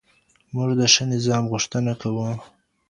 [0.53, 2.27] موږ د ښه نظام غوښتنه کوو.